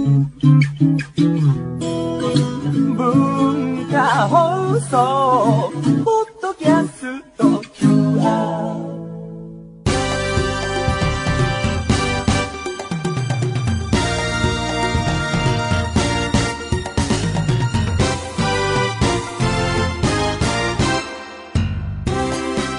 [0.00, 0.30] 文
[3.92, 5.70] 化放送
[6.04, 8.80] ポッドキャスト QR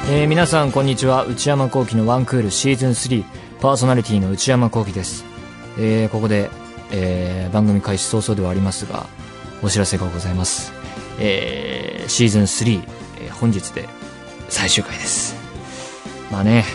[0.09, 1.23] えー皆さんこんにちは。
[1.25, 3.23] 内山聖輝のワンクールシーズン3
[3.61, 5.23] パーソナリティの内山聖輝です、
[5.77, 6.49] えーここで、
[6.91, 9.07] えー番組開始早々ではありますが
[9.61, 10.71] お知らせがございます、
[11.19, 12.83] えーシーズン3、
[13.21, 13.87] えー本日で
[14.49, 15.35] 最終回です。
[16.31, 16.65] まあね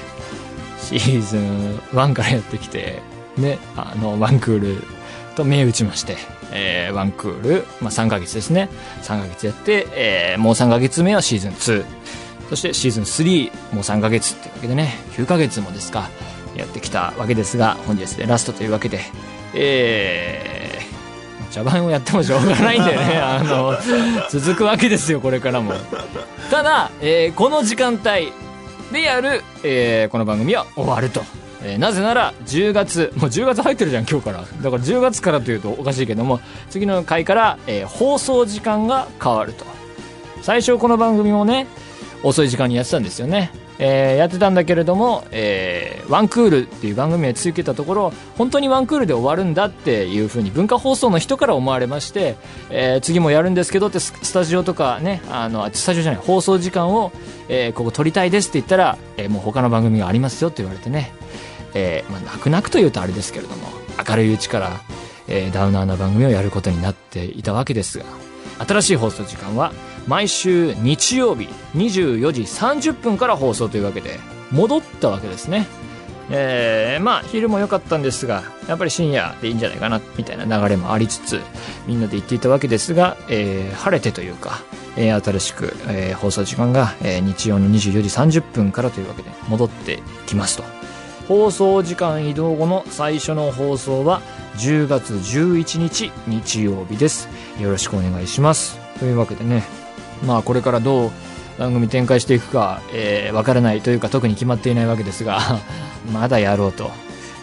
[0.81, 3.03] シーズン1からやってきて
[3.37, 4.83] ねあのワンクール
[5.35, 6.17] と銘打ちまして、
[6.53, 8.69] えーワンクール、まあ、3ヶ月ですね。
[9.03, 11.85] 3ヶ月やって、えーもう3ヶ月目はシーズン2
[12.49, 16.09] そしてシーズン3もう3ヶ月っていうわけでね9ヶ月もですか
[16.57, 19.01] やってきたわけですが本日でラストというわけで
[19.59, 23.19] えー、茶番をやってもしょうがないんでね。
[23.19, 23.75] あの
[24.31, 25.73] 続くわけですよこれからも。
[26.51, 28.33] ただ、えーこの時間帯
[28.93, 31.25] でやる、えーこの番組は終わると、
[31.63, 34.39] えーなぜなら10月もう10月入ってるじゃん今日から。
[34.39, 39.65] だから10月からというとおかしいけども次の回から、えー放送時間が変わると。
[40.43, 41.67] 最初この番組もね
[42.23, 52.37] 遅い時間にやってたんですよね、えーやってたんだけれども、えーワンクールっていう番組を続けたところ本当にワンクールで終わるんだっていうふうに文化放送の人から思われまして、
[52.71, 57.13] えー次もやるんですけどってスタジオとかねあのスタジオじゃない放送時間を、
[57.49, 61.13] えーここ撮りたいですって言ったら、えーもう他の番組がありますよって言われてね、
[61.75, 63.69] えーまあ、泣く泣くというとあれですけれども
[64.09, 64.81] 明るいうちから、
[65.29, 68.05] えーダウナーな番組をやることになっていたわけですが
[68.67, 69.73] 新しい放送時間は
[70.07, 74.19] 毎週日曜日24時30分から放送というわけで
[74.53, 75.67] 戻ったわけですね。
[76.31, 81.41] えーまあ昼も良かったんですがやっぱり深夜でいいんじゃないかなみたいな流れもありつつ
[81.87, 84.61] みんなで言っていたわけですが、えー晴れてというか、
[84.97, 90.65] えー新しく、えー放送時間が、えー日曜の24時30分からというわけで戻ってきますと。
[91.29, 94.21] 放送時間移動後の最初の放送は
[94.59, 97.29] 10月11日日曜日です。
[97.61, 98.79] よろしくお願いします。
[98.99, 99.65] というわけでね
[100.25, 101.11] まあこれからどう
[101.59, 105.41] 番組展開していくか、えーわからないというか特に決まっていないわけですが
[106.13, 106.91] まだやろうと。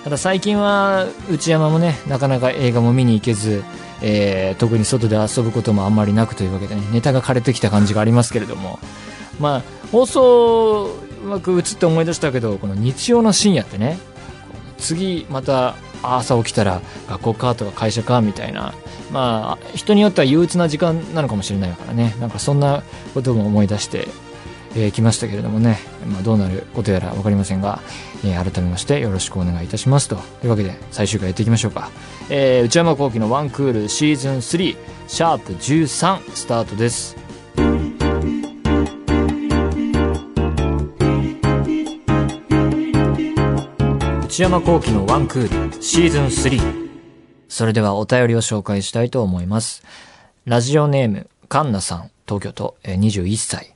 [0.04, 3.64] ただ最近は内山もねなかなか映画も見に行けず、
[4.02, 8.80] えー特に外で遊ぶこともあんまりなくというわけでねネタが枯れてきた感じがありますけれども。
[9.40, 9.62] まあ
[9.92, 10.90] 放送
[11.24, 13.98] うまく映って思い出したけどこの日曜の深夜ってね
[14.78, 18.74] 次また朝起きたら学校かとか会社かみたいな。
[19.12, 22.16] まあ人によっては憂鬱な時間なのかもしれないからね。
[22.20, 22.84] なんかそんな
[23.14, 24.08] ことも思い出して
[24.76, 27.80] えーましたけれどもね、まあ、どうなることやら分かりませんが、
[28.26, 30.16] えー改めましてよろしくお願いいたしますと。
[30.16, 31.90] というわけで最終回やっていきましょうか、
[32.30, 34.76] えー内山聖輝のワンクールシーズン3
[35.08, 37.23] シャープ13スタートです。
[44.34, 46.90] 内山聖輝のワンクールシーズン3
[47.48, 49.84] それではお便りを紹介したいと思います
[50.46, 53.76] ラジオネームカンナさん東京都21歳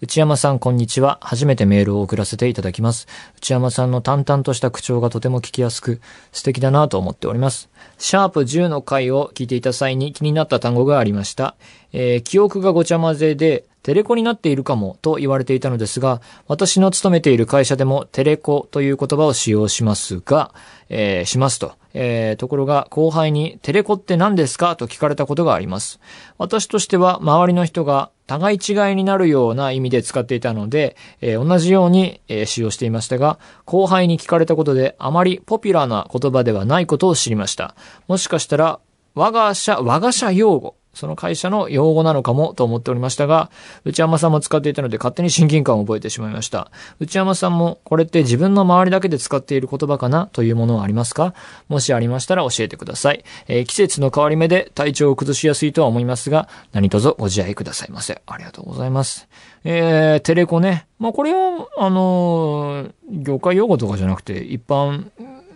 [0.00, 1.18] 内山さん、こんにちは。
[1.22, 3.08] 初めてメールを送らせていただきます。
[3.38, 6.02] 内山さんの淡々とした口調がとても聞きやすく、
[6.32, 7.70] 素敵だなと思っております。
[7.96, 11.56] シャープ10の回を聞いていた際に気になった単語がありました。
[11.94, 20.52] えー記憶がごちゃ混ぜで、テレコになっているかもと言われていたのですが、私の勤めている会社でもテレコという言葉を使用しますが、
[20.88, 21.74] えーしますと。
[21.94, 26.00] えーところが後輩にテレコって何ですかと聞かれたことがあります。
[26.36, 37.76] 私としては周りの人が互い違いになるような意味で使っていたので、えー同じように、えー使用していましたが、後輩に聞かれたことであまりポピュラーな言葉ではないことを知りました。
[38.08, 38.80] もしかしたら、
[39.14, 43.50] 我が社、我が社用語、その会社の用語なのかもと思っておりましたが、
[43.84, 46.70] 内山さんも使っていたので勝手に親近感を覚えてしまいました。
[46.98, 51.34] 内山さんもこれって自分の周りだけで使っている言葉かなというものはありますか？
[51.68, 53.24] もしありましたら教えてください。
[53.46, 58.22] えー季節の変わり目で体調を崩しやすいとは思いますが、何卒ご自愛くださいませ。
[58.26, 59.28] ありがとうございます。
[59.64, 60.86] えー、テレコね。
[60.98, 65.10] まあこれは、あのー業界用語とかじゃなくて一般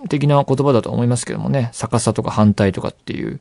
[0.08, 3.40] 的な言葉だと思いますけどもね、逆さとか反対とかっていう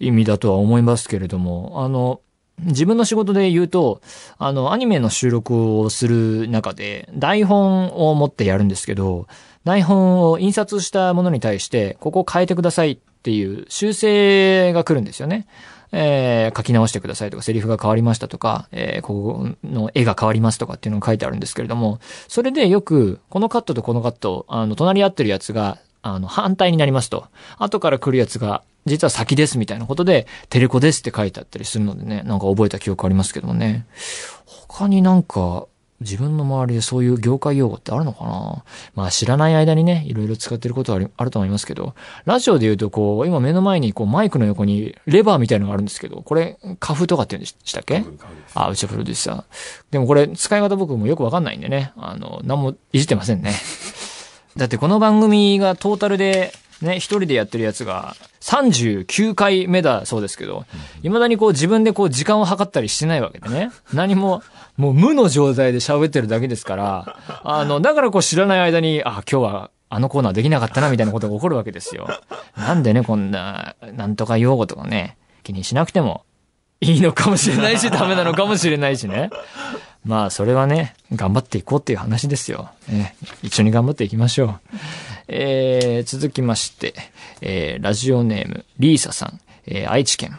[0.00, 2.20] 意味だとは思いますけれども、あの、
[2.58, 4.00] 自分の仕事で言うと、
[4.38, 9.26] あの、アニメの収録をする中で、台本を持ってやるんですけど、
[9.64, 15.46] 台本を印刷したものに対して、ここ変えてくださいっていう修正が来るんですよね。
[15.92, 27.26] えー書き直してくださいとか、セリフが変わりましたとか、えーここの絵が変わりますとかっていうのが書いてあるんですけれども、それでよく、このカットとこのカット、あの、隣り合ってるやつが、あの、反対になりますと。
[27.58, 33.86] 後から来るやつが、実は先ですみたいなことで、テレコですって書いてあったりするのでね、なんか覚えた記憶ありますけどもね。
[34.46, 35.66] 他になんか、
[36.02, 38.64] 自分の周りでそういう業界用語ってあるのかな？
[38.94, 41.94] まあ知らない間にね、いろいろ使ってることはあると思いますけど、
[42.24, 48.04] ラジオで言うとこう、今目の前にこうマイクの横にレバーみたいのがあるんですけど、これ、カフとかって言うんでしたっけ？
[48.54, 49.44] あ、うちはプロデューサー。
[49.90, 53.54] でもこれ、使い方僕もよくわかんないんでね、あの、何もいじってませんね。
[54.56, 56.52] だってこの番組がトータルで、
[56.82, 60.64] ね、一人でやってるやつが39回目だそうですけど、
[61.02, 63.70] 未だにこう自分でこう時間を計ったりしてないわけでね。
[63.94, 64.42] 何も、
[64.76, 72.08] もう無の状態で喋ってるだけですから、あの、だからこう知らない間に、あ、今日はあのコーナーできなかったなみたいなことが起こるわけですよ。
[72.56, 76.24] なんでね、こんな、なんとか用語とかね、気にしなくても
[76.80, 79.30] いいのかもしれないし、ダメなのかもしれないしね。
[80.04, 82.70] まあ、それはね、頑張っていこうっていう話ですよ。
[82.88, 84.60] ね、一緒に頑張っていきましょう。
[85.32, 86.94] えー、続きまして、
[87.40, 90.38] えー、ラジオネーム、リーサさん、えー、愛知県。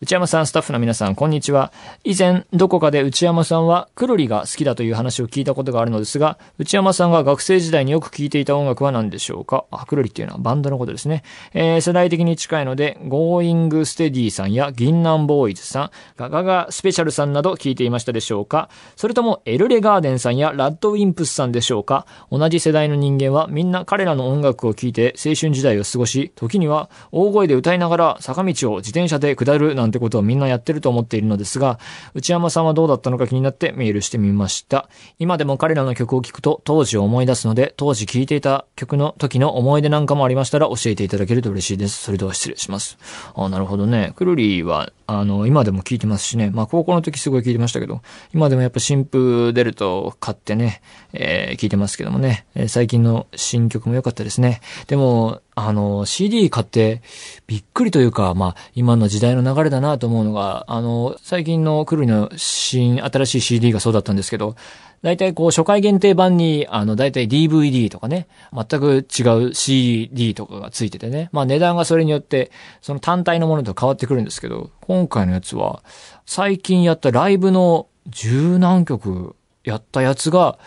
[0.00, 1.72] 内山さん、スタッフの皆さん、こんにちは。
[2.04, 9.64] 以前、どこかで内山さんは、くるりが好きだという話を聞いたことがあるのですが、内山さんが学生時代によく聴いていた音楽は何でしょうか？
[9.72, 11.24] あ、くるりっていうのはバンドのことですね。
[11.52, 18.68] えー、世代的に近いので、 GOING STEADY さんや銀杏 BOYZ さん、ガガガスペシャルさんなど聞いていましたでしょうか？
[18.94, 22.06] それとも、エルレガーデンさんやラッドウィンプスさんでしょうか？
[22.30, 31.78] 同じ世代の人間はみんな彼らの音楽を聴いて青春時代を過ごし、時には大声で歌いながら坂道を自転車で下るなんてんてことをみんなやってってると思っているのですが、
[32.14, 34.90] 内山さんはどうだったのか気になってメールしてみました。
[35.18, 42.02] 今でも彼らの曲を聴くと当時を思い出すので、当時聴いていた曲の時の思い出なんかもありましたら教えていただけると嬉しいです。
[42.02, 42.98] それでは失礼します。
[43.34, 44.12] あ、なるほどね。
[44.14, 46.50] くるりは、あの、今でも聞いてますしね。
[46.50, 48.02] まあ、高校の時すごい聞いてましたけど、
[48.34, 50.82] 今でもやっぱ新譜出ると買ってね、
[51.14, 54.60] えー、聴いてますけどもね、えー、最近の新曲も良かったですね。
[54.86, 57.00] でも、あの、CD 買って、
[57.46, 64.56] びっくりというか、まあ、今の時代の流れだなと思うのが、あの、最近のクルリの新、新しい CD がそうだったんですけど、
[65.02, 72.50] 大体こう、初回限定版に、あの、大体 DVD とかね、全く違う CD とかがついててね、まあ値段がそれによって、
[72.80, 75.82] その単体のものと変わってくるんですけど、今回のやつは、
[76.26, 80.58] 最近やったライブの十何曲やったやつが、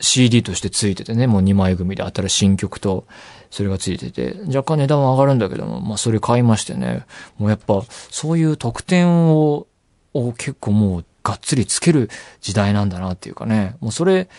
[0.00, 3.06] CD としてついててね、もう2枚組で新しい新曲と、
[3.50, 7.04] それがついてて、若干値段は上がるんだけども、まあそれ買いましてね、
[7.38, 9.66] もうやっぱそういう特典を、
[10.14, 12.08] を結構もうがっつりつける
[12.40, 14.30] 時代なんだなっていうかね、もうそれ、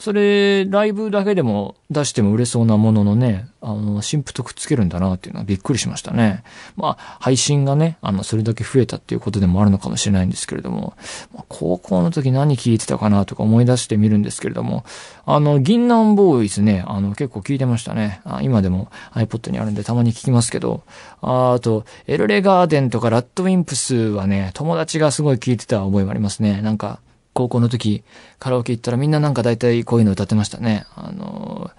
[0.00, 6.42] それ、ライブだけでも出しても売れそうなもののね、あの、新譜とくっつけるんだなっていうのはびっくりしましたね。
[6.74, 10.94] まあ、配信がね、あの、それだけ増えたっていうことでもあるのかもしれないんですけれども、
[11.34, 14.84] まあ、高校の時何聞いてたかなとか思い出してみるんですけれども、
[15.26, 18.22] あの、銀杏ボーイズね、あの、結構聞いてましたね。
[18.24, 20.82] あ今でも iPod にあるんでたまに聞きますけど、
[21.20, 26.62] ああと、エルレガーデンとかラッドウィンプスはね、友達がすごい聞いてた覚えがありますね。
[26.62, 27.00] なんか、
[27.32, 28.02] 高校の時、
[28.38, 30.86] カラオケ行ったらみんななんか大体こういうの歌ってましたね。
[30.96, 31.70] あの、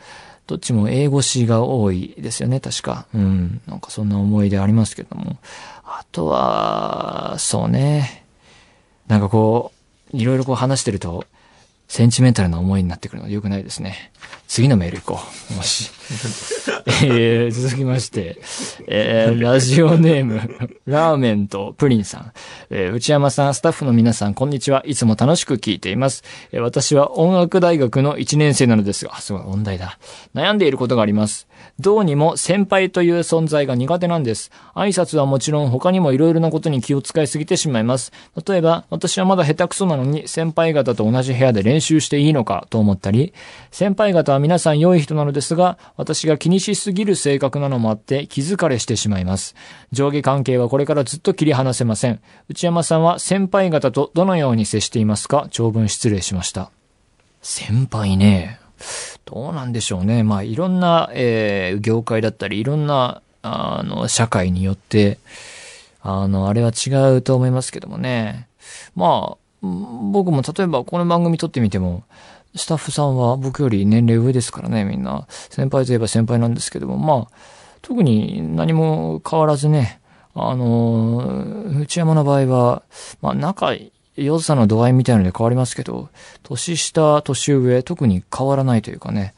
[0.47, 3.07] どっちも英語詞が多いですよね、確か。
[3.13, 3.61] うん。
[3.67, 5.37] なんかそんな思い出ありますけども。
[5.83, 8.25] あとは、そうね。
[9.07, 9.71] なんかこ
[10.13, 11.25] う、いろいろこう話してると、
[11.91, 14.13] センチメンタルな思いになってくるのは良くないですね。
[14.47, 15.19] 次のメール行こ
[15.51, 15.53] う。
[15.55, 15.91] もし。
[17.03, 18.37] えー、続きまして、
[18.87, 20.41] えー、ラジオネーム、
[20.85, 22.31] ラーメンとプリンさん。
[22.69, 24.83] えー、内山さん、スタッフの皆さん、こんにちは。
[24.85, 26.23] いつも楽しく聞いています。
[26.51, 29.99] えー、私は音楽大学の1年生なのですが、すごい、問題だ。
[30.33, 31.47] 悩んでいることがあります。
[31.79, 34.51] どうにも先輩という存在が苦手なんです。
[34.75, 38.11] 挨拶はもちろん他にも色々なことに気を使いすぎてしまいます。
[38.47, 43.33] 例えば、私はまだ下手くそなのに先輩方と同じ部屋で練習していいのかと思ったり、
[43.71, 49.55] 先輩方は皆さん良い人なのですが、私が気にしすぎる性格なのもあって気疲れしてしまいます。
[49.91, 52.21] 上下関係はこれからずっと切り離せません。
[52.47, 55.47] 内山さんは先輩方とどのように接していますか？
[55.51, 56.71] 長文失礼しました。
[57.41, 58.59] 先輩ね。
[59.25, 60.23] どうなんでしょうね。
[60.23, 65.19] まあ、いろんな、えー、業界だったり、いろんな、あの、社会によって、
[66.01, 68.47] あの、あれは違うと思いますけどもね。
[68.95, 72.03] まあ、僕も例えばこの番組撮ってみても、
[72.55, 75.27] スタッフさんは僕より年齢上ですからね、みんな。
[75.49, 77.37] 先輩といえば先輩なんですけども、まあ、
[77.81, 80.01] 特に何も変わらずね、
[80.33, 82.83] あの、内山の場合は、
[83.21, 83.73] まあ、仲
[84.15, 86.09] 良さの度合いみたいので変わりますけど、
[86.43, 89.33] 年下、年上、特に変わらないというかね、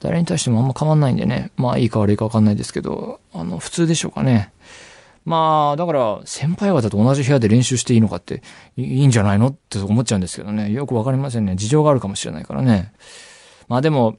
[0.00, 4.52] 誰に対してもあんま変わんないんでね、まあいいか悪いかわかんないですけど、あの、普通でしょうかね。
[5.26, 8.42] まあ、だから、先輩方と同じ部屋で練習していいのかって
[8.76, 10.70] いいんじゃないのって思っちゃうんですけどね。
[10.70, 11.56] よくわかりませんね。
[11.56, 12.92] 事情があるかもしれないからね。
[13.68, 14.18] まあでも、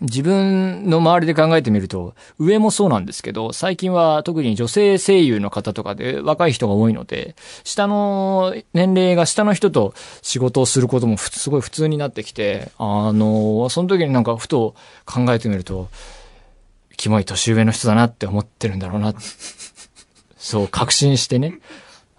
[0.00, 14.74] 自分の周りで考えてみると、上もそうなんですけど、最近は特に女性声優の方とかで若い人が多いので、下の年齢が下の人と仕事をすることもすごい普通になってきて、あの、その時になんかふと
[15.06, 15.88] 考えてみると、
[16.96, 19.14] キモい年上の人だなって思ってるんだろうな。
[20.42, 21.60] そう、確信してね、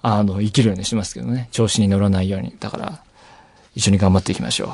[0.02, 1.50] あの、生きるようにしますけどね。
[1.52, 2.56] 調子に乗らないように。
[2.58, 3.04] だから、
[3.76, 4.70] 一緒に頑張っていきましょう。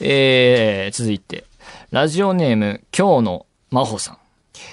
[0.00, 1.44] えー、続いて。
[1.90, 4.18] ラジオネーム、今日の真帆さん。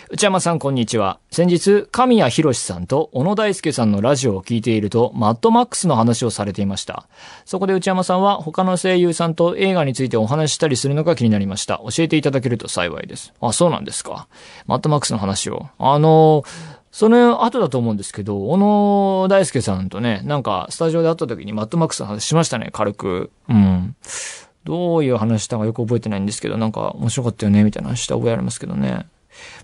[0.10, 1.20] 内山さん、こんにちは。
[1.30, 7.06] 先日、神谷博さんと小野大輔さんのラジオを聞いていると、マッドマックスの話をされていました。
[7.44, 11.82] そこで内山さんは、他の声優さんと映画についてお話ししたりするのが気になりました。
[11.84, 13.34] 教えていただけると幸いです。
[13.42, 14.30] あ、そうなんですか。
[14.68, 15.68] マッドマックスの話を。
[15.78, 23.32] あのーその後だと思うんですけど、小野大輔さんとね、なんか、スタジオで会った時にマッドマックスの話しましたね、軽く。
[23.48, 23.96] うん。
[24.64, 29.08] どういう話したかよく覚えてないんですけど、なんか面白かったよね、みたいな話した覚えありますけどね。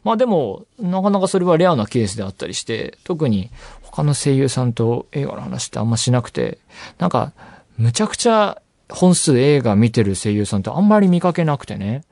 [0.04, 3.50] まあでも、なかなかそれはレアなケースであったりして、特に
[3.82, 6.60] 他の声優さんと映画の話ってあんましなくて、
[6.98, 7.34] なんか、
[7.78, 12.04] むちゃくちゃ本数映画見てる声優さんってあんまり見かけなくてね。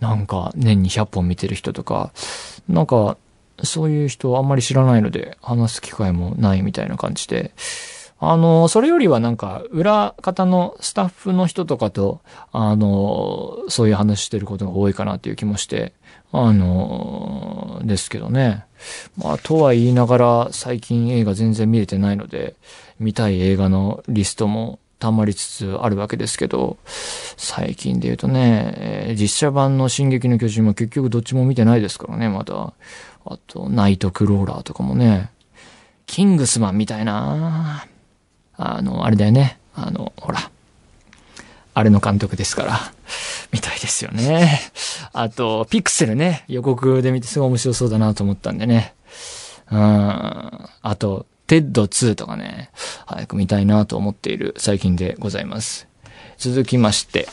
[0.00, 2.12] なんか、年に100本見てる人とか、
[2.68, 3.16] なんか、
[3.62, 7.52] そういう人あんまり知らないので、話す機会もないみたいな感じで、
[8.24, 12.20] あの、それよりはなんか、裏方のスタッフの人とかと、
[12.52, 15.92] あの、そういう話してることが多いかなっていう気もして、
[16.30, 18.64] あの、ですけどね。
[19.16, 22.54] まあ、とは言いながら、最近映画全然見れてないので、
[23.00, 26.78] 見たい映画のリストも溜まりつつあるわけですけど、
[27.36, 32.72] 最近で言うとね、実写版の進撃の巨人も結局どっちも見てないですからね、まだ。
[33.24, 35.30] あと、ナイトクローラーとかもね、
[36.06, 37.86] キングスマンみたいな
[38.56, 39.58] あの、あれだよね。
[39.74, 40.50] あの、ほら。
[41.74, 42.78] あれの監督ですから、
[43.50, 44.60] みたいですよね。
[45.12, 48.94] あと、ピクセルね、予告で見てすごい面白そうだなと思ったんでね。
[49.70, 49.78] うん。
[49.80, 52.70] あと、テッド2とかね、
[53.04, 55.86] 早く見たいなと思っている最近でございます。
[56.38, 57.28] 続きまして、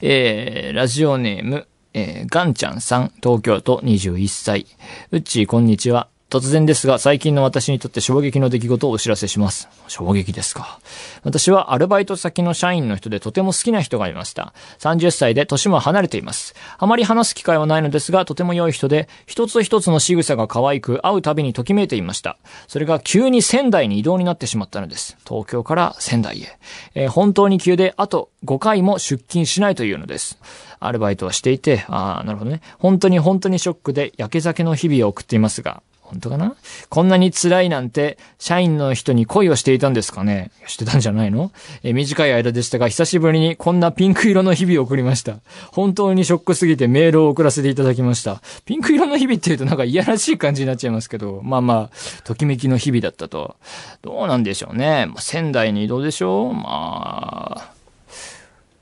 [0.00, 4.66] えー、ラジオネーム、えー、ガンちゃんさん、東京都21歳。
[5.10, 6.08] うっちー、こんにちは。
[6.30, 9.66] 突然ですが、最近の私にとって衝撃の出来事をお知らせします。
[9.86, 10.78] 衝撃ですか。
[11.22, 14.52] 私はアルバイト先の社員の人でとても好きな人がいました。
[14.80, 16.54] 30歳で年も離れています。
[16.76, 22.36] あまり話す機会はないのですが、とても良い人で、一つ一つの仕草が可愛く、会うたびにときめいていました。
[22.66, 25.16] それが急に仙台に移動になってしまったのです。
[25.26, 26.58] 東京から仙台へ。
[26.94, 30.38] えー、本当に急で、あと5回も出勤しないというのです。
[30.78, 32.60] アルバイトはしていて、ああ、なるほどね。
[32.78, 36.56] 本当に本当にショックで、焼け酒の日々を送っていますが、本当かな？
[36.88, 40.50] こんなに辛いなんて、社員の人に恋をしていたんですかね？
[40.66, 41.52] してたんじゃないの？
[41.82, 45.36] え短い間でしたが、久しぶりにこんなピンク色の日々を送りました。
[45.70, 48.40] 本当にショックすぎてメールを送らせていただきました。
[48.64, 53.56] ピンク色の日々って言うとなんかいやらしい感じになっちゃいますけど、まあまあ、ときめきの日々だったと。
[54.00, 55.06] どうなんでしょうね。
[55.06, 56.54] ま、仙台に移動でしょう？
[56.54, 57.72] まあ、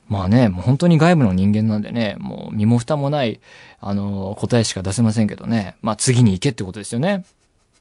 [0.08, 3.40] まあね、もう本当に外部の人間なんでね、もう身も蓋もない、
[3.80, 5.76] あの、答えしか出せませんけどね。
[5.82, 7.24] まあ次に行けってことですよね。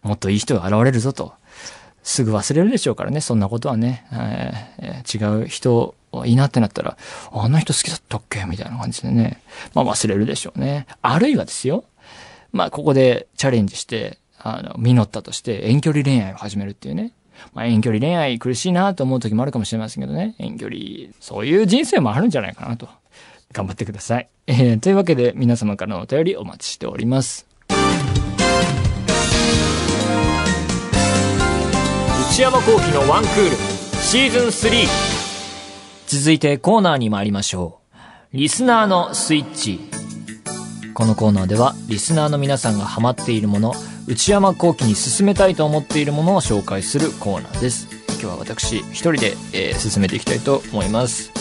[0.02, 1.34] もっといい人が現れるぞと。
[2.04, 4.06] すぐ忘れるでしょうからね、そんなことはね。
[4.80, 6.98] えー、違う人いいなってなったら、
[7.32, 8.46] あの人好きだったっけ？
[8.46, 9.42] みたいな感じでね。
[9.74, 10.86] まあ忘れるでしょうね。
[11.02, 11.84] あるいはですよ。
[12.54, 17.12] まあここでチャレンジして、あの、実ったとして遠距離恋愛を始めるっていうね。
[17.54, 20.36] まあ遠距離恋愛苦しいなと思う時もあるかもしれませんけどね。
[20.40, 22.88] 遠距離、そういう人生もあるんじゃないかなと。
[23.52, 24.28] 頑張ってください。
[24.48, 27.48] えー、というわけで皆様からのお便りお待ちしております。
[32.30, 33.56] 内山幸喜のワンクール
[34.02, 34.88] シーズン3
[36.08, 37.80] 続いてコーナーに参りましょ
[38.34, 38.38] う。
[38.38, 39.95] リスナーのスイッチ。
[40.96, 43.74] このコーナーではリスナーの皆さんがハマっているもの、
[44.08, 47.90] 内山幸喜に進めたいと思っているものを紹介するコーナーです。
[48.12, 51.34] 今日は私一人で、えー、進めていきたいと思います。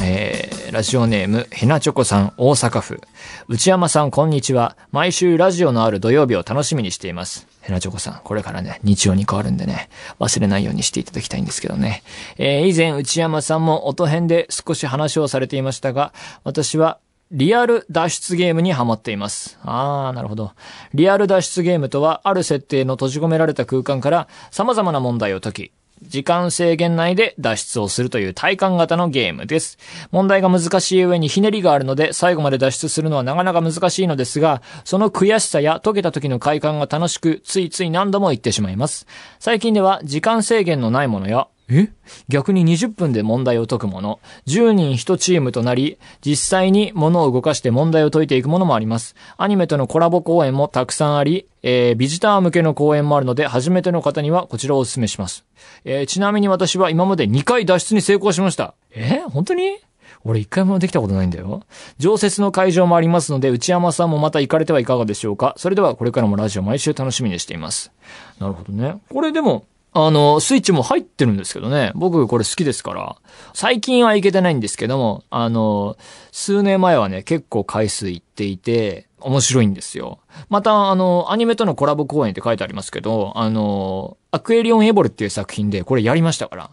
[0.00, 3.00] えー、ラジオネーム、ヘナチョコさん、大阪府。
[3.48, 4.76] 内山さん、こんにちは。
[4.92, 7.48] 毎週ラジオのある土曜日を楽しみにしています。
[7.60, 9.88] ヘナチョコさん、これからね、日曜に変わるんでね、
[10.20, 12.04] 忘れないようにしていただきたいんですけどね。
[12.38, 16.12] えー、以前、内山さんも音編で少し話をされていましたが、
[16.44, 16.98] 私は
[17.32, 19.58] リアル脱出ゲームにハマっています。
[19.62, 20.52] あー、なるほど。
[20.92, 25.72] リアル脱出ゲームとは、ある設定の閉じ込められた空間から様々な問題を解き、
[26.02, 29.78] 時間制限内で脱出をするという体感型のゲームです。
[30.10, 39.06] 問題が難しい上にひねりがあるので、最後まで脱出するのはなかなか難しいのですが、その悔しさや解けた時の快感が楽しく、ついつい何度も言ってしまいます。
[39.38, 41.92] 最近では時間制限のないものや、え？
[42.28, 44.20] 逆に20分で問題を解くもの。
[44.46, 49.14] 10人1チームとなり、実際に物を動かして問題を解いていくものもあります。
[49.36, 55.44] アニメとのコラボ公演もたくさんあり、えー、ビジター向けの公演もあるので、初めての方にはこちらをお勧めします。
[55.84, 58.74] えー、ちなみに私は今まで2回脱出に成功しました。
[58.94, 59.22] え？
[59.30, 59.78] 本当に？
[60.24, 61.64] 俺一回もできたことないんだよ。
[61.98, 65.54] 常設の会場もありますので、内山さんもまた行かれてはいかがでしょうか。
[65.56, 67.90] それではこれからもラジオ毎週楽しみにしています。
[68.38, 69.00] なるほどね。
[69.10, 69.64] これでも、
[69.94, 71.92] あの、スイッチも入ってるんですけどね。
[71.94, 73.16] 僕これ好きですから。
[73.52, 75.96] 最近は行けてないんですけども、あの、
[76.30, 80.18] 数年前はね、結構回数行っていて、面白いんですよ。
[80.48, 86.70] また、あの、アニメとのコラボ公演って書いてありますけど、あの、アクエリオンエボルっていう作品でこれやりましたから。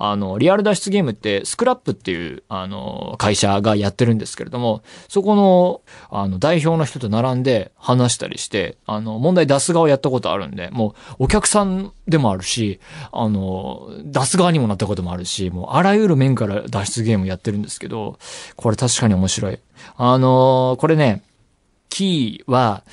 [0.00, 12.78] あの、リアル脱出ゲームって、スクラップっていう、あの、会社がやってるんですけれども、そこの、あの、代表の人と並んで話したりして、あの、問題出す側をやったことあるんで、もう、お客さんでもあるし、
[13.10, 18.20] あの、出す側にもなったこともあるし、もう、あらゆる面から脱出ゲームやってるんですけど、
[18.54, 19.58] これ確かに面白い。
[19.96, 21.24] あの、これね、
[21.88, 22.84] キーは、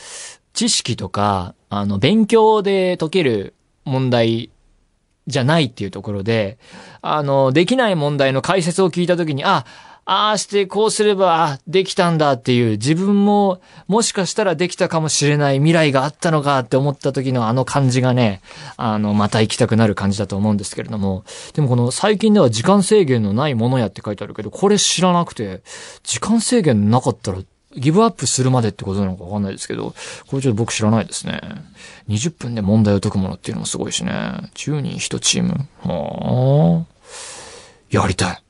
[0.53, 4.49] 知識とか、あの、勉強で解ける問題
[5.27, 6.57] じゃないっていうところで、
[7.01, 9.65] あの、できない問題の解説を聞いたときに、あ、
[10.07, 18.41] ああしてこうすれば、できたんだっていう、自分も、もしかしたらできたかもしれない未来があったのかって思った時のあの感じがね、
[18.77, 25.63] あの、また行きたくなる感じだと思うんですけれども、でもこの最近では時間制限のないものやって書いてあるけど、これ知らなくて、
[26.03, 27.39] 時間制限なかったら、
[27.75, 29.93] ギブアップするまでってことなのかわかんないですけど、
[30.27, 31.41] これちょっと僕知らないですね。
[32.09, 34.11] 20分で問題を解くものっていうのもすごいしね。
[34.55, 35.67] 10人1チーム。
[35.83, 36.95] はあ。
[37.89, 38.41] やりたい。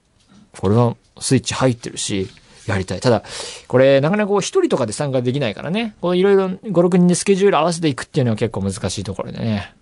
[0.59, 2.29] これはスイッチ入ってるし、
[2.67, 2.99] やりたい。
[2.99, 3.23] ただ、
[3.67, 5.95] これ、なかなかこう一人とかで参加できないからね。
[6.01, 9.73] こういろいろ5、6人でスケジュール合わせていくっていうのは結構難しいところでね。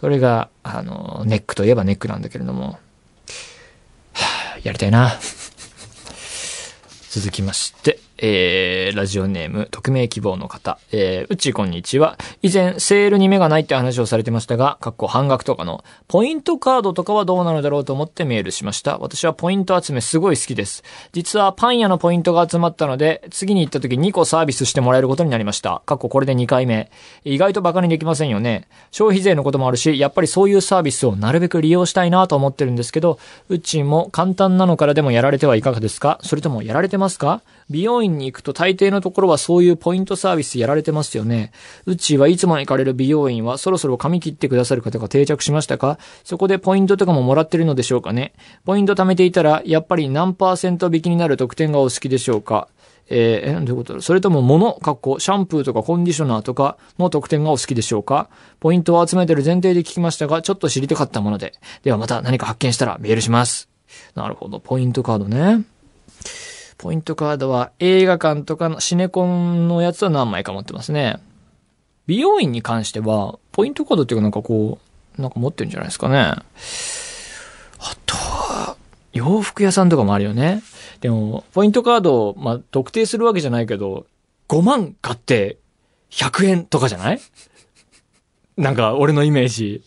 [0.00, 2.78] それが、あの、ネックといえばネックなんだけれども。
[4.12, 4.24] は
[4.56, 5.18] あ、やりたいな。
[7.10, 12.18] 続きまして、えー、ラジオネーム、匿名希望の方、えー、うちこんにちは。
[12.42, 18.98] 以前、セールに目がないって話をされてましたが、かっこ半額とかの、ポイントカードとかはどうなのだろうと思ってメールしました。
[18.98, 20.82] 私はポイント集めすごい好きです。
[21.12, 25.82] 実はパン屋のポイントが集まったので、次に行った時2個サービスしてもらえることになりました。
[25.86, 26.90] かっここれで2回目。
[27.24, 28.66] 意外とバカにできませんよね。
[28.90, 36.18] 消費税のこともあるし、やっぱりそういうサービスをなるべく利用したいなと思ってるんですけど、うちも簡単なのからでもやられてはいかがですか？
[36.22, 37.42] それともやられてますか？
[37.70, 41.52] 美容院に行くと大抵のところはそういうポイントサービスやられてますよね。
[41.86, 45.98] うちはいつも行かれる美容院はそろそろ髪切ってくださる方が定着しましたか？
[46.24, 48.32] そこでポイントとかももらってるのでしょうかね。
[48.64, 52.68] ポイント貯めていたら、やっぱり何パーセント引きになる特典がお好きでしょうか？
[53.10, 54.00] えー、え、どういうこと？
[54.00, 58.28] それとも物、かっこ、シャンプーとかコンディショナーとかの特典がお好きでしょうか？
[58.60, 61.54] ポイントを集めてる前提で聞きましたが、ちょっと知りたかったもので。
[61.82, 63.68] ではまた何か発見したらメールします。
[64.14, 65.64] なるほど、ポイントカードね。
[66.78, 71.16] ポイントカードは映画館とかのシネコンのやつは何枚か持ってますね。
[72.06, 74.78] 美容院に関しては、ポイントカードっていうかなんかこ
[75.18, 76.16] う、なんか持ってるんじゃないですかね。
[76.18, 76.44] あ
[78.06, 78.76] とは、
[79.12, 80.62] 洋服屋さんとかもあるよね。
[81.00, 84.06] でも、ポイントカードを、まあ、特定するわけじゃないけど、
[84.48, 85.58] 5万買って
[86.10, 87.20] 100円とかじゃない？
[88.56, 89.82] なんか、俺のイメージ。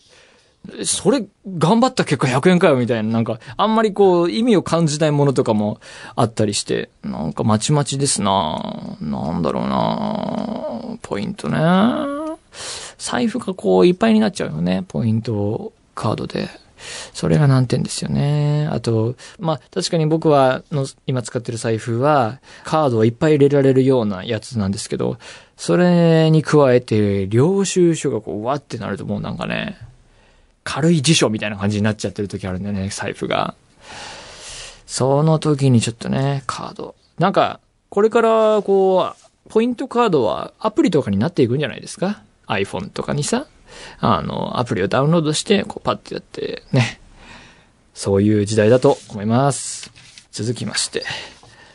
[0.84, 3.10] それ、頑張った結果100円かよ、みたいな。
[3.10, 5.80] なんか、あんまりこう、意味を感じないものとかも
[6.14, 11.58] あったりして、なんかまちまちですななんだろうなポイントね。
[12.98, 14.84] 財布がこう、いっぱいになっちゃうよね。
[14.86, 16.48] ポイントカードで。
[17.12, 18.68] それが難点ですよね。
[18.70, 25.18] あと、まあ、確かに僕は、の、今使ってる財布は、カードをいっぱい入れられるようなやつなんですけど、
[25.56, 29.78] それに加えて、領収書がこう、わってなるともうなんかね、
[30.64, 33.54] 軽い辞書みたいな感じになっちゃってる時あるんだよね、財布が。
[34.86, 36.94] その時にちょっとね、カード。
[37.18, 43.46] なんか、これから、こう、ポイントカードはアプリとかになっていくんじゃないですか ?iPhone とかにさ。
[44.00, 47.00] あの、アプリをダウンロードして、こう、パッてやって、ね。
[47.94, 49.90] そういう時代だと思います。
[50.30, 51.04] 続きまして。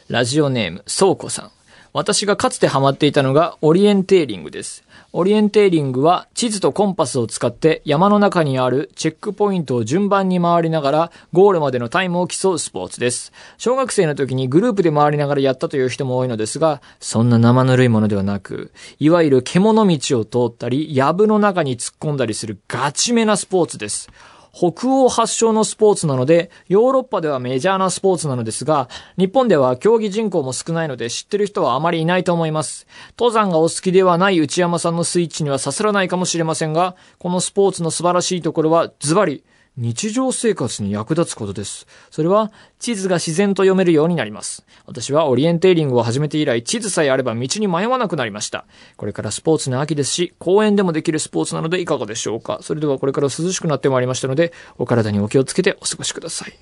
[0.08, 1.52] ラジオネーム、そうこさん。
[1.98, 4.84] 私がかつてハマっていたのがオリエンテーリングです。
[5.14, 13.34] オリエンテーリングは地図とコンパスを使って山の中にあるチェックポイントを順番に回りながらゴールまでのタイムを競うスポーツです。
[13.58, 24.12] 小学生の時にグループで回りながらやったという人も多いのですが、そんな生ぬるいものではなく、いわゆる獣道を通ったり、藪の中に突っ込んだりするガチめなスポーツです。
[24.58, 32.88] 北欧発祥のスポーツなので、ヨーロッパではメジャーなスポーツなのですが、日本では競技人口も少ないので知ってる人はあまりいないと思います。
[33.20, 39.43] 登山がお好きではない内山さんのスイッチには刺さらないかもしれませんが、このスポーツの素晴らしいところはズバリ、
[39.78, 41.86] 日常生活に役立つことです。
[42.10, 44.66] それは、地図が自然と読めるようになります。
[44.88, 48.66] 私はオリエンテーリングを始めて以来、地図さえあれば道に迷わなくなりました。
[48.96, 52.58] これからスポーツの秋ですし、公園でもできるスポーツなのでいかがでしょうか。
[52.63, 56.54] それではこれから涼しくなってまいりましたので、お体にお気をつけてお過ごしください。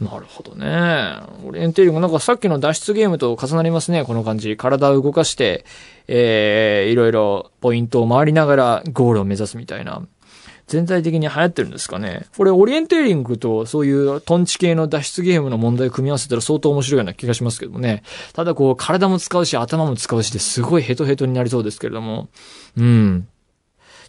[0.00, 1.20] なるほどね。
[1.46, 4.56] オリエンテーリング、なんかさっきの脱出ゲームと重なりますね、この感じ。
[4.56, 5.64] 体を動かして、
[6.08, 10.02] えー、いろいろポイントを回りながらゴールを目指すみたいな。
[10.70, 12.26] 全体的に流行ってるんですかね。
[12.36, 18.04] これ、オリエンテーリングとそういうトンチ系の脱出ゲームの問題を組み合わせたら相当面白いような気がしますけどもね。
[18.34, 22.28] ただこう、体も使うし、頭も使うしですごいヘトヘトになりそうですけれども。
[22.78, 23.26] うん。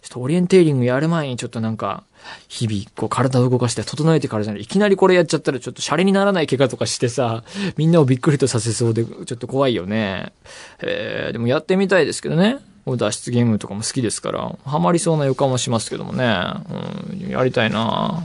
[0.02, 2.04] ちょっとオリエンテーリングやる前にちょっとなんか、
[2.46, 4.62] 日々、こう体を動かして整えてからじゃない。
[4.62, 7.42] いきなりこれやっちゃったらちょっとシャレにならない怪我とかしてさ、
[7.76, 10.32] みんなをびっくりとさせそうで、ちょっと怖いよね。
[10.80, 12.58] えー、でもやってみたいですけどね。
[12.86, 16.24] 脱出ゲームとかも好きですから、ハマりそうな予感もしますけどもね。
[17.12, 18.22] うん、やりたいな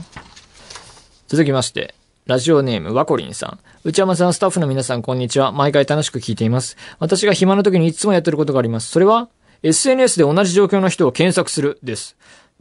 [1.28, 1.94] 続きまして、
[2.26, 3.58] ラジオネーム、ワコリンさん。
[3.84, 5.52] 内山さん、スタッフの皆さん、こんにちは。
[5.52, 6.76] 毎回楽しく聞いています。
[6.98, 8.90] 私が暇な時にいつもやってることがあります。
[8.90, 9.28] それは、
[9.62, 12.16] SNS で同じ状況の人を検索する、です。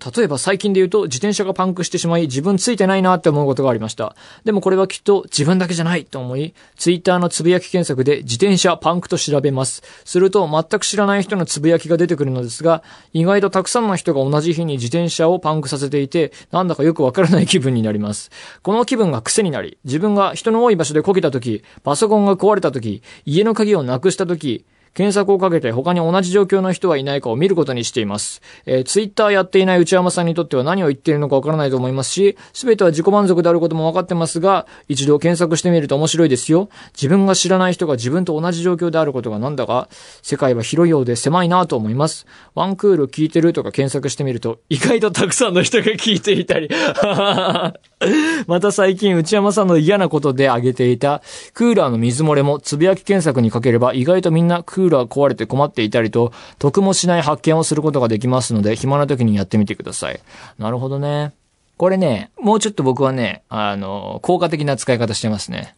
[0.06, 4.16] 例えば最近で言うと自転車がパンクしてしまい自分ついてないなって思うことがありました。
[4.44, 9.82] でもこれはきっと自分だけじゃないと思い、ツイッターのつぶやき検索で自転車パンクと調べます。
[10.06, 18.30] すると全く知らない人のつぶやきが出てくるのですが、意外とたくさんの人が同じ日に自転車をパンクさせていて、なんだかよくわからない気分になります。
[18.62, 24.64] この気分が癖になり、自分が人の多い場所でこけた時、パソコンが壊れた時、家の鍵をなくした時、
[24.98, 28.42] 検索をかけて他に同じ状況の人はいないかを見ることにしています。
[28.66, 36.70] えー、ツイッターやっていない内山さんにとっては何を言っているのかわからないと思いますし、すべては自己満足であることもわかってますが、一度検索してみると面白いですよ。
[36.96, 39.88] 自分が知らない人が自分と同じ状況であることがなんだか、
[40.24, 42.26] 世界は広いようで狭いなと思います。
[42.56, 46.70] ワンクール聞いてるとか検索してみると、意外とたくさんの人が聞いていたり。
[48.48, 51.22] また最近内山さんの嫌なことで挙げていた、
[51.54, 60.20] クーラーの水漏れもつぶやき検索にかければ意外とみんなクーラー壊れて困っていたりと、得もしない発見をすることができますので、暇な時にやってみてください。
[60.58, 61.34] なるほどね。
[61.78, 65.76] これね、もうちょっと僕はね、あの、効果的な使い方してますね。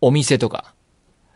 [0.00, 0.74] お店とか、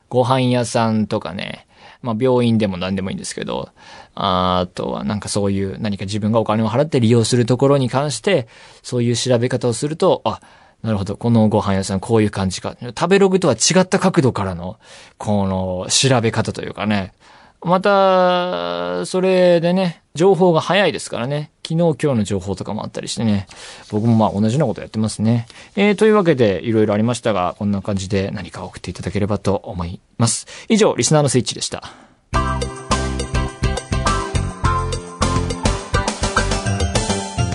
[0.09, 1.67] ご飯屋さんとかね、
[2.03, 3.71] まあ病院でも何でもいいんですけど、
[4.15, 8.49] あとはなんかそういう何か自分がお金を払って利用するところに関して、
[8.83, 10.41] そういう調べ方をすると、あ、
[10.83, 11.17] なるほど。
[11.17, 12.77] このご飯屋さんこういう感じか。
[12.81, 14.79] 食べログとは違った角度からの、
[15.17, 17.13] この調べ方というかね。
[17.61, 21.51] また、それでね、情報が早いですからね。
[21.67, 23.47] 昨日今日の情報とかもあったりしてね。
[23.91, 25.47] 僕もまあ同じようなことやってますね。
[25.75, 30.47] えー、というわけでいろいろありましたが、こんな感じで何か送っていただければと思います。
[30.69, 31.93] 以上、リスナーのスイッチでした。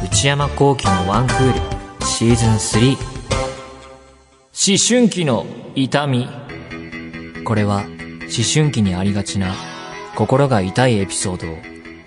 [0.04, 3.13] 内山幸喜のワンクールシーズン3
[4.56, 6.28] 思春期の痛み。
[7.44, 7.88] これは思
[8.54, 9.56] 春期にありがちな
[10.16, 11.58] 心が痛いエピソードを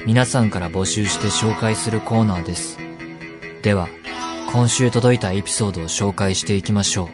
[0.06, 2.78] 皆さんから募集して紹介するコーナーです。
[3.62, 3.88] では
[4.52, 7.08] 今週届いたエピソードを紹介していきましょう。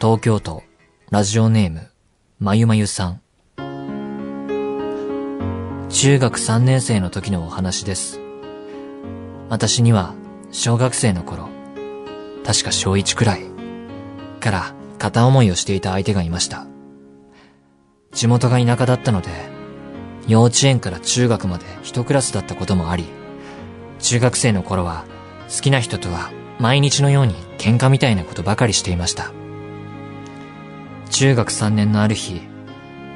[0.00, 0.64] 東京都
[1.12, 1.88] ラジオネーム
[2.40, 3.20] まゆまゆさん。
[5.88, 8.18] 中学3年生の時のお話です。
[9.48, 10.14] 私には
[10.50, 11.48] 小学生の頃
[12.44, 13.55] 確か小1くらい。
[14.46, 16.66] から片思いをしていた相手がいました。
[18.12, 19.28] 地元が田舎だったので
[20.28, 23.06] 幼稚園から中学まで一クラスだったこともあり
[23.98, 25.04] 中学生の頃は
[25.52, 26.30] 好きな人とは
[26.60, 29.32] 毎日のように喧嘩みたいなことばかりしていました。
[31.10, 32.40] 中学3年のある日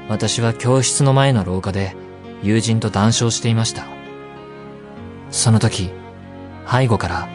[0.09, 1.95] 私は教室の前の廊下で
[2.43, 3.87] 友人と談笑していました。
[5.31, 5.93] その時
[6.69, 7.29] 背後から、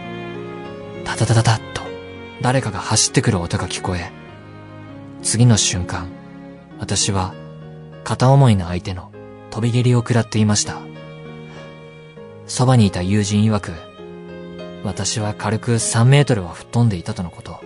[1.05, 1.74] タタタタタ
[2.41, 4.11] 誰かが走ってくる音が聞こえ、
[5.21, 6.09] 次の瞬間、
[6.79, 7.33] 私は
[8.03, 9.11] 片思いの相手の
[9.49, 10.79] 飛び蹴りを食らっていました。
[12.45, 13.71] そばにいた友人曰く、
[14.83, 17.59] 私は軽く3メートルは吹っ飛んでいたとのこと。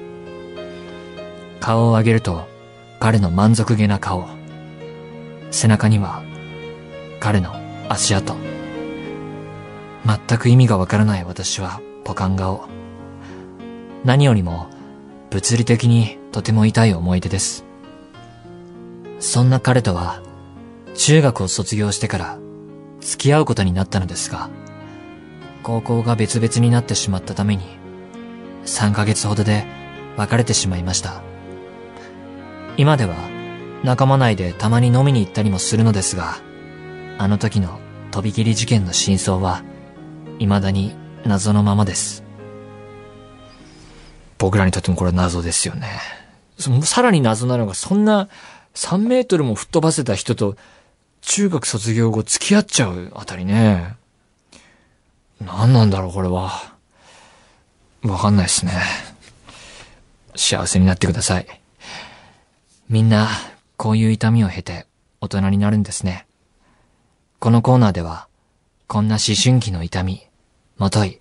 [1.59, 2.47] 顔を上げると、
[2.99, 4.25] 彼の満足げな顔。
[5.51, 6.23] 背中には、
[7.19, 7.53] 彼の
[7.89, 8.35] 足跡。
[10.05, 12.69] 全く意味がわからない私はポカン顔。
[14.05, 14.67] 何よりも
[15.29, 17.65] 物理的にとても痛い思い出です。
[19.19, 20.21] そんな彼とは
[20.95, 22.39] 中学を卒業してから
[23.01, 24.49] 付き合うことになったのですが、
[25.63, 27.63] 高校が別々になってしまったために
[28.65, 29.65] 3ヶ月ほどで
[30.15, 31.21] 別れてしまいました。
[32.77, 33.15] 今では
[33.83, 36.37] 仲間内でたまに飲みに行ったりもするのですが、
[37.17, 37.79] あの時の
[38.11, 39.63] 飛び切り事件の真相は
[40.39, 42.28] 未だに謎のままです。
[44.39, 45.87] 僕らにとってもこれは謎ですよね。
[46.83, 48.29] さらに謎なのが、そんな
[48.73, 50.55] 3メートルも吹っ飛ばせた人と
[51.21, 53.95] 中学卒業後付き合っちゃうあたりね。
[55.41, 56.73] 何なんだろう、これは。
[58.01, 58.71] わかんないですね。
[60.35, 61.61] 幸せになってください。
[62.87, 63.27] みんな、
[63.75, 64.87] こういう痛みを経て
[65.21, 66.25] 大人になるんですね。
[67.39, 68.27] このコーナーでは、
[68.87, 70.25] こんな思春期の痛み、
[70.77, 71.19] もとい、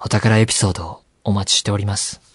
[0.00, 2.27] お宝エピソードをお待ちしております。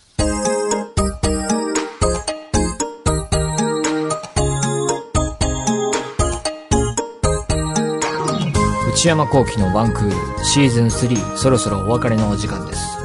[9.04, 13.00] 内山幸輝のワンクールシーズン3そろそろお別れのお時間です。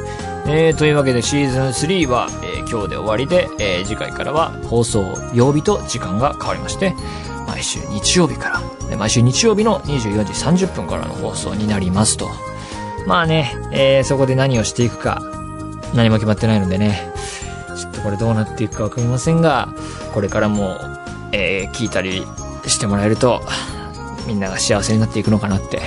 [0.47, 6.95] えー、というわけでシーズン3は、えー、今日で終わりで、えー、次回からは放送曜日と時間が変わりまして、
[7.47, 10.33] 毎週日曜日から、毎週日曜日の24時
[10.67, 12.31] 30分からの放送になりますと。
[13.07, 15.21] まあね、えー、そこで何をしていくか、
[15.95, 17.13] 何も決まってないのでね、
[17.77, 19.69] ちょっとこれどうなっていくかわかりませんが、
[20.13, 20.79] これからも、
[21.33, 22.23] えー、聞いたり
[22.67, 23.43] してもらえると、
[24.27, 25.81] みんなが幸せになっていくのかなって、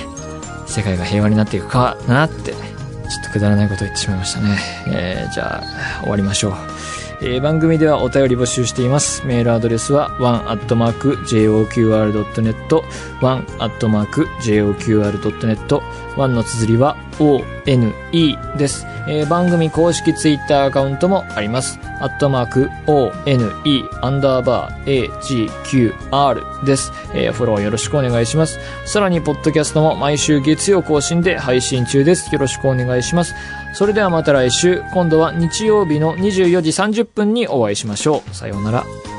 [0.66, 2.58] 世界が平和になっていくかなって、ちょ
[3.20, 4.58] っとくだらないことを言ってしまいましたね。
[4.88, 6.54] えー、じゃあ、終わりましょう。
[7.24, 9.24] えー、番組ではお便り募集しています。
[9.24, 11.22] メールアドレスは one.joqr.net
[13.20, 14.42] one.joqr.net
[16.16, 17.94] 1の綴りは one
[18.58, 18.86] です。
[19.08, 21.78] えー、番組公式ツイッターアカウントもあります。
[22.00, 23.14] アットマーク one
[24.00, 27.32] アンダーバー agqr です、えー。
[27.32, 28.58] フォローよろしくお願いします。
[28.84, 32.32] さらに、ポッドキャストも毎週月曜更新で配信中です。
[32.32, 33.34] よろしくお願いします。
[33.72, 38.34] それではまた来週、今度は日曜日の24時30分にお会いしましょう。
[38.34, 39.11] さようなら。